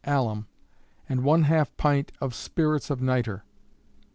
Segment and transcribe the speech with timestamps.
[0.03, 0.47] alum,
[1.07, 3.43] and ½ pint of spirits of nitre.